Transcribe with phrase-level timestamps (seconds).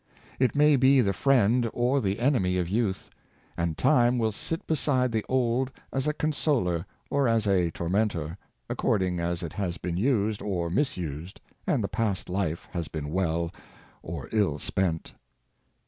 [0.39, 3.11] It may be the friend or the enemy of youth;
[3.55, 9.03] and Time will sit beside the old as a consoler or as a tormentor, accord
[9.03, 13.53] ing as it has been used or misused, and the past life has been well
[14.01, 15.13] or ill spent.